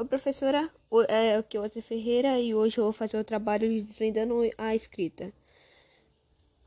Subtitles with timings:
[0.00, 0.70] Oi, professora.
[0.88, 4.34] O- É aqui é Outra Ferreira e hoje eu vou fazer o trabalho de desvendando
[4.56, 5.32] a escrita.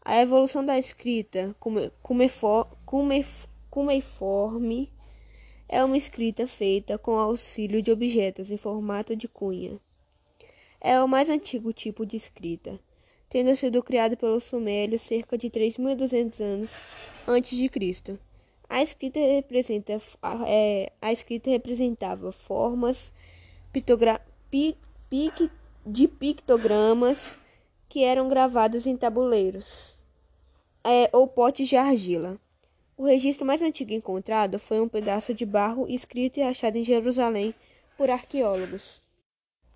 [0.03, 4.91] A evolução da escrita cume- cumefor- cumef- cuneiforme
[5.69, 9.79] é uma escrita feita com auxílio de objetos em formato de cunha.
[10.81, 12.77] É o mais antigo tipo de escrita,
[13.29, 16.75] tendo sido criado pelos sumérios cerca de 3.200 anos
[17.25, 18.19] antes de Cristo.
[18.71, 19.97] A escrita representa
[20.47, 23.11] é, a escrita representava formas
[23.73, 24.77] pictogra- pi-
[25.09, 25.51] pic-
[25.85, 27.37] de pictogramas
[27.89, 29.99] que eram gravados em tabuleiros
[30.85, 32.39] é, ou potes de argila.
[32.95, 37.53] O registro mais antigo encontrado foi um pedaço de barro escrito e achado em Jerusalém
[37.97, 39.03] por arqueólogos.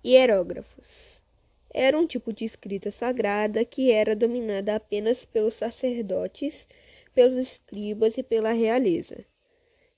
[0.02, 1.20] Hierógrafos.
[1.68, 6.66] Era um tipo de escrita sagrada que era dominada apenas pelos sacerdotes,
[7.16, 9.24] pelos escribas e pela realeza.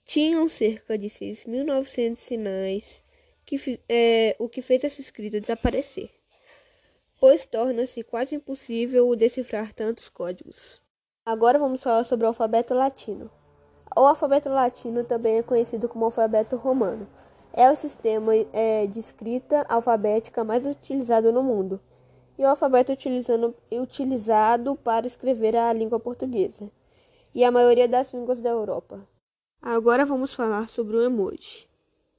[0.04, 3.04] Tinham cerca de 6.900 sinais,
[3.44, 6.10] que, é, o que fez essa escrita desaparecer,
[7.18, 10.80] pois torna-se quase impossível decifrar tantos códigos.
[11.26, 13.28] Agora vamos falar sobre o alfabeto latino.
[13.96, 17.08] O alfabeto latino também é conhecido como alfabeto romano.
[17.52, 21.80] É o sistema é, de escrita alfabética mais utilizado no mundo
[22.38, 22.92] e o alfabeto
[23.72, 26.70] utilizado para escrever a língua portuguesa
[27.38, 29.08] e a maioria das línguas da Europa.
[29.62, 31.68] Agora vamos falar sobre o emoji.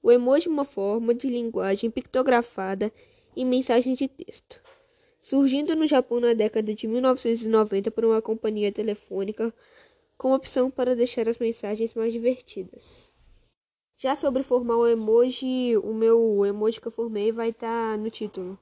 [0.02, 2.90] O emoji é uma forma de linguagem pictografada
[3.36, 4.62] em mensagens de texto,
[5.20, 9.54] surgindo no Japão na década de 1990 por uma companhia telefônica
[10.18, 13.12] com opção para deixar as mensagens mais divertidas.
[13.98, 18.58] Já sobre formar o emoji, o meu emoji que eu formei vai estar no título.